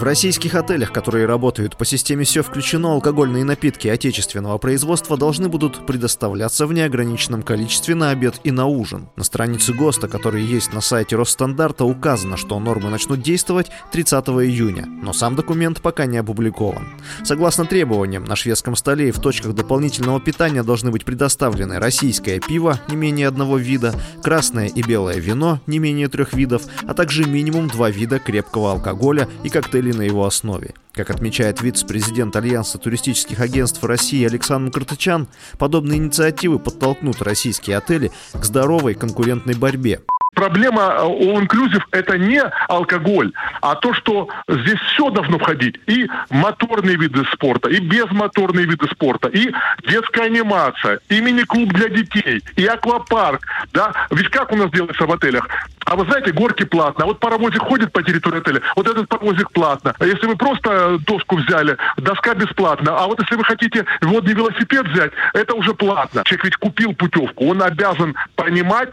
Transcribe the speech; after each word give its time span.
В 0.00 0.02
российских 0.02 0.54
отелях, 0.54 0.92
которые 0.92 1.26
работают 1.26 1.76
по 1.76 1.84
системе 1.84 2.24
«Все 2.24 2.42
включено», 2.42 2.92
алкогольные 2.94 3.44
напитки 3.44 3.86
отечественного 3.86 4.56
производства 4.56 5.18
должны 5.18 5.50
будут 5.50 5.84
предоставляться 5.86 6.66
в 6.66 6.72
неограниченном 6.72 7.42
количестве 7.42 7.94
на 7.94 8.08
обед 8.08 8.40
и 8.42 8.50
на 8.50 8.64
ужин. 8.64 9.10
На 9.16 9.24
странице 9.24 9.74
ГОСТа, 9.74 10.08
который 10.08 10.42
есть 10.42 10.72
на 10.72 10.80
сайте 10.80 11.16
Росстандарта, 11.16 11.84
указано, 11.84 12.38
что 12.38 12.58
нормы 12.58 12.88
начнут 12.88 13.20
действовать 13.20 13.70
30 13.92 14.26
июня, 14.28 14.86
но 14.86 15.12
сам 15.12 15.36
документ 15.36 15.82
пока 15.82 16.06
не 16.06 16.16
опубликован. 16.16 16.88
Согласно 17.22 17.66
требованиям, 17.66 18.24
на 18.24 18.36
шведском 18.36 18.76
столе 18.76 19.10
и 19.10 19.12
в 19.12 19.20
точках 19.20 19.54
дополнительного 19.54 20.18
питания 20.18 20.62
должны 20.62 20.90
быть 20.90 21.04
предоставлены 21.04 21.78
российское 21.78 22.40
пиво 22.40 22.80
не 22.88 22.96
менее 22.96 23.28
одного 23.28 23.58
вида, 23.58 23.94
красное 24.22 24.68
и 24.68 24.82
белое 24.82 25.18
вино 25.18 25.60
не 25.66 25.78
менее 25.78 26.08
трех 26.08 26.32
видов, 26.32 26.62
а 26.88 26.94
также 26.94 27.26
минимум 27.26 27.68
два 27.68 27.90
вида 27.90 28.18
крепкого 28.18 28.72
алкоголя 28.72 29.28
и 29.44 29.50
коктейли 29.50 29.89
на 29.92 30.02
его 30.02 30.26
основе. 30.26 30.74
Как 30.92 31.10
отмечает 31.10 31.60
вице-президент 31.62 32.34
Альянса 32.36 32.78
туристических 32.78 33.40
агентств 33.40 33.82
России 33.84 34.26
Александр 34.26 34.72
Картычан, 34.72 35.28
подобные 35.58 35.98
инициативы 35.98 36.58
подтолкнут 36.58 37.22
российские 37.22 37.76
отели 37.76 38.10
к 38.32 38.44
здоровой 38.44 38.94
конкурентной 38.94 39.54
борьбе. 39.54 40.00
Проблема 40.34 40.82
э, 40.82 41.04
у 41.04 41.40
инклюзив 41.40 41.86
это 41.90 42.16
не 42.16 42.40
алкоголь, 42.68 43.32
а 43.60 43.74
то, 43.74 43.92
что 43.92 44.28
здесь 44.48 44.78
все 44.92 45.10
должно 45.10 45.38
входить. 45.38 45.78
И 45.86 46.08
моторные 46.30 46.96
виды 46.96 47.24
спорта, 47.32 47.68
и 47.68 47.80
безмоторные 47.80 48.64
виды 48.64 48.86
спорта, 48.88 49.28
и 49.28 49.52
детская 49.86 50.26
анимация, 50.26 51.00
и 51.08 51.20
мини-клуб 51.20 51.72
для 51.72 51.88
детей, 51.88 52.42
и 52.56 52.64
аквапарк. 52.64 53.46
Да? 53.72 53.92
Ведь 54.10 54.28
как 54.28 54.52
у 54.52 54.56
нас 54.56 54.70
делается 54.70 55.04
в 55.04 55.12
отелях? 55.12 55.46
А 55.90 55.96
вы 55.96 56.04
знаете, 56.04 56.30
горки 56.30 56.64
платно. 56.64 57.02
А 57.04 57.06
вот 57.08 57.18
паровозик 57.18 57.62
ходит 57.62 57.92
по 57.92 58.00
территории 58.00 58.38
отеля, 58.38 58.62
вот 58.76 58.86
этот 58.86 59.08
паровозик 59.08 59.50
платно. 59.50 59.92
А 59.98 60.06
если 60.06 60.24
вы 60.28 60.36
просто 60.36 60.98
доску 61.04 61.36
взяли, 61.36 61.76
доска 61.96 62.34
бесплатна. 62.34 62.96
А 62.96 63.08
вот 63.08 63.20
если 63.20 63.34
вы 63.34 63.42
хотите 63.42 63.84
водный 64.00 64.34
велосипед 64.34 64.86
взять, 64.86 65.10
это 65.34 65.52
уже 65.54 65.74
платно. 65.74 66.22
Человек 66.24 66.44
ведь 66.44 66.56
купил 66.58 66.94
путевку, 66.94 67.50
он 67.50 67.60
обязан 67.60 68.14
понимать, 68.36 68.90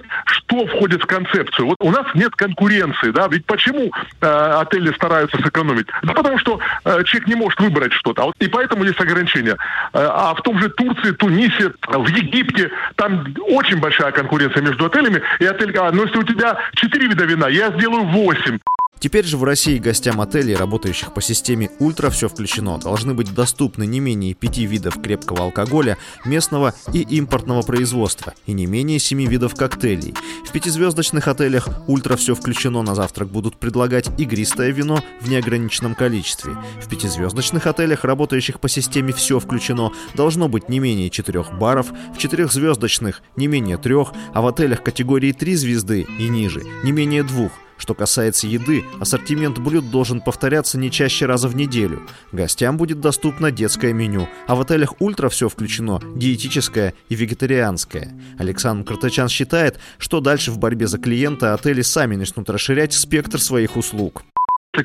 что 0.57 0.67
входит 0.67 1.03
в 1.03 1.05
концепцию. 1.05 1.67
Вот 1.67 1.77
у 1.79 1.91
нас 1.91 2.05
нет 2.13 2.35
конкуренции, 2.35 3.11
да, 3.11 3.27
ведь 3.27 3.45
почему 3.45 3.91
э, 4.21 4.59
отели 4.61 4.91
стараются 4.93 5.37
сэкономить? 5.37 5.87
Да 6.03 6.13
потому 6.13 6.37
что 6.39 6.59
э, 6.85 7.03
человек 7.03 7.27
не 7.27 7.35
может 7.35 7.59
выбрать 7.59 7.93
что-то, 7.93 8.23
а 8.23 8.25
вот, 8.25 8.35
и 8.39 8.47
поэтому 8.47 8.83
есть 8.83 8.99
ограничения. 8.99 9.57
Э, 9.93 10.07
а 10.09 10.33
в 10.33 10.41
том 10.41 10.59
же 10.59 10.69
Турции, 10.69 11.11
Тунисе, 11.11 11.73
в 11.87 12.07
Египте, 12.07 12.71
там 12.95 13.25
очень 13.49 13.79
большая 13.79 14.11
конкуренция 14.11 14.61
между 14.61 14.85
отелями, 14.85 15.21
и 15.39 15.45
отель, 15.45 15.75
а, 15.77 15.91
но 15.91 16.03
если 16.03 16.17
у 16.17 16.23
тебя 16.23 16.57
четыре 16.73 17.07
вида 17.07 17.25
вина, 17.25 17.47
я 17.47 17.71
сделаю 17.71 18.03
восемь. 18.05 18.59
Теперь 18.99 19.25
же 19.25 19.37
в 19.37 19.43
России 19.43 19.77
гостям 19.77 20.19
отелей, 20.21 20.55
работающих 20.55 21.13
по 21.13 21.21
системе 21.21 21.69
«Ультра» 21.79 22.09
все 22.09 22.27
включено, 22.27 22.79
должны 22.79 23.13
быть 23.13 23.33
доступны 23.33 23.85
не 23.85 23.99
менее 23.99 24.33
пяти 24.33 24.65
видов 24.65 25.01
крепкого 25.01 25.43
алкоголя 25.43 25.97
местного 26.25 26.73
и 26.93 27.01
импортного 27.01 27.61
производства 27.61 28.33
и 28.47 28.53
не 28.53 28.65
менее 28.65 28.99
семи 28.99 29.27
видов 29.27 29.55
коктейлей. 29.55 30.15
В 30.45 30.51
пятизвездочных 30.51 31.27
отелях 31.27 31.69
«Ультра» 31.87 32.15
все 32.15 32.33
включено 32.33 32.81
на 32.81 32.95
завтрак 32.95 33.29
будут 33.29 33.57
предлагать 33.57 34.09
игристое 34.17 34.71
вино 34.71 35.03
в 35.21 35.29
неограниченном 35.29 35.93
количестве. 35.93 36.57
В 36.81 36.89
пятизвездочных 36.89 37.67
отелях, 37.67 38.03
работающих 38.03 38.59
по 38.59 38.67
системе 38.67 39.13
«Все 39.13 39.39
включено», 39.39 39.91
должно 40.15 40.49
быть 40.49 40.69
не 40.69 40.79
менее 40.79 41.09
четырех 41.09 41.57
баров, 41.57 41.87
в 42.15 42.17
четырехзвездочных 42.17 43.21
не 43.35 43.47
менее 43.47 43.77
трех, 43.77 44.13
а 44.33 44.41
в 44.41 44.47
отелях 44.47 44.83
категории 44.83 45.33
три 45.33 45.55
звезды 45.55 46.07
и 46.17 46.27
ниже 46.27 46.63
не 46.83 46.91
менее 46.91 47.23
двух– 47.23 47.51
что 47.77 47.93
касается 47.93 48.47
еды, 48.47 48.83
ассортимент 48.99 49.59
блюд 49.59 49.89
должен 49.91 50.21
повторяться 50.21 50.77
не 50.77 50.91
чаще 50.91 51.25
раза 51.25 51.47
в 51.47 51.55
неделю. 51.55 52.01
Гостям 52.31 52.77
будет 52.77 52.99
доступно 52.99 53.51
детское 53.51 53.93
меню, 53.93 54.27
а 54.47 54.55
в 54.55 54.61
отелях 54.61 54.99
«Ультра» 55.01 55.29
все 55.29 55.49
включено– 55.49 56.01
диетическое 56.15 56.93
и 57.09 57.15
вегетарианское. 57.15 58.19
Александр 58.37 58.85
Картачан 58.87 59.29
считает, 59.29 59.79
что 59.97 60.19
дальше 60.19 60.51
в 60.51 60.57
борьбе 60.57 60.87
за 60.87 60.97
клиента 60.97 61.53
отели 61.53 61.81
сами 61.81 62.15
начнут 62.15 62.49
расширять 62.49 62.93
спектр 62.93 63.39
своих 63.39 63.77
услуг 63.77 64.23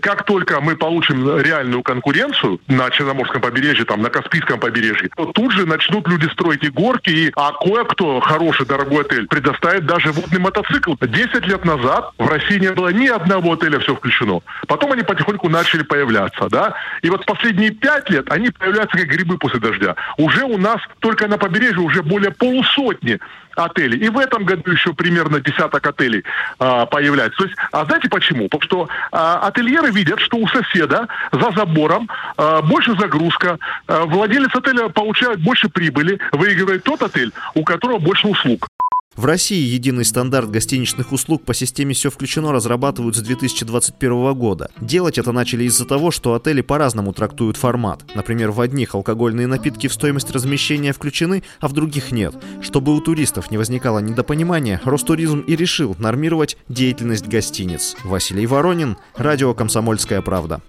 как 0.00 0.25
только 0.25 0.60
мы 0.60 0.76
получим 0.76 1.38
реальную 1.38 1.82
конкуренцию 1.82 2.60
на 2.69 2.91
Черноморском 2.91 3.41
побережье, 3.41 3.84
там, 3.84 4.03
на 4.03 4.10
Каспийском 4.10 4.59
побережье, 4.59 5.10
то 5.16 5.26
тут 5.26 5.53
же 5.53 5.66
начнут 5.66 6.09
люди 6.09 6.26
строить 6.26 6.65
и 6.65 6.69
горки, 6.69 7.10
и, 7.10 7.32
а 7.37 7.53
кое-кто, 7.53 8.20
хороший, 8.20 8.66
дорогой 8.66 9.03
отель, 9.03 9.26
предоставит 9.26 9.87
даже 9.87 10.12
водный 10.12 10.38
мотоцикл. 10.38 10.94
Десять 11.00 11.47
лет 11.47 11.65
назад 11.65 12.10
в 12.19 12.26
России 12.26 12.59
не 12.59 12.72
было 12.72 12.88
ни 12.88 13.06
одного 13.06 13.53
отеля, 13.53 13.78
все 13.81 13.94
включено. 13.94 14.41
Потом 14.66 14.93
они 14.93 15.03
потихоньку 15.03 15.48
начали 15.48 15.82
появляться, 15.82 16.49
да. 16.49 16.75
И 17.03 17.11
вот 17.11 17.27
последние 17.27 17.71
пять 17.71 18.09
лет 18.11 18.31
они 18.31 18.51
появляются 18.51 18.97
как 18.97 19.07
грибы 19.09 19.37
после 19.37 19.61
дождя. 19.61 19.97
Уже 20.17 20.45
у 20.45 20.57
нас 20.57 20.81
только 21.01 21.27
на 21.27 21.37
побережье 21.37 21.81
уже 21.81 22.03
более 22.03 22.31
полусотни 22.31 23.19
отелей. 23.57 23.99
И 23.99 24.09
в 24.09 24.19
этом 24.19 24.45
году 24.45 24.71
еще 24.71 24.95
примерно 24.95 25.41
десяток 25.41 25.87
отелей 25.87 26.25
а, 26.59 26.87
появляется. 26.87 27.39
То 27.39 27.45
есть, 27.45 27.57
а 27.73 27.85
знаете 27.85 28.09
почему? 28.09 28.49
Потому 28.49 28.62
что 28.62 28.89
а, 29.11 29.47
ательеры 29.47 29.91
видят, 29.91 30.21
что 30.21 30.39
у 30.39 30.47
соседа 30.49 31.09
за 31.33 31.51
забором 31.51 32.09
а, 32.37 32.62
больше 32.62 32.97
загрузка, 32.97 33.59
а, 33.89 34.05
владелец 34.05 34.55
отеля 34.55 34.89
получает 34.89 35.41
больше 35.41 35.69
прибыли, 35.69 36.19
выигрывает 36.31 36.85
тот 36.85 37.03
отель, 37.03 37.33
у 37.55 37.65
которого 37.65 37.99
больше 37.99 38.29
услуг. 38.29 38.69
В 39.15 39.27
России 39.27 39.62
единый 39.62 40.06
стандарт 40.06 40.50
гостиничных 40.50 41.12
услуг 41.12 41.45
по 41.45 41.53
системе 41.53 41.93
«Все 41.93 42.11
включено» 42.11 42.50
разрабатывают 42.50 43.15
с 43.15 43.21
2021 43.21 44.33
года. 44.33 44.71
Делать 44.81 45.19
это 45.19 45.33
начали 45.33 45.65
из-за 45.65 45.84
того, 45.84 46.11
что 46.11 46.34
отели 46.34 46.62
по-разному 46.62 47.12
трактуют 47.12 47.59
формат. 47.59 48.05
Например, 48.15 48.53
в 48.53 48.61
одних 48.62 48.95
алкогольные 48.95 49.47
напитки 49.47 49.87
в 49.87 49.93
стоимость 49.93 50.31
размещения 50.31 50.95
включены, 50.95 51.43
а 51.61 51.69
в 51.69 51.75
других 51.75 52.11
нет. 52.11 52.34
Чтобы 52.62 52.97
у 52.97 53.00
туристов 53.03 53.50
не 53.50 53.59
возникало 53.59 53.99
недопонимания, 53.99 54.81
Ростуризм 54.83 55.41
и 55.41 55.56
решил 55.56 55.94
нормировать 55.99 56.56
деятельность 56.71 57.29
гостиниц. 57.29 57.97
Василий 58.05 58.47
Воронин, 58.47 58.97
радио 59.15 59.53
«Комсомольская 59.53 60.23
правда». 60.23 60.62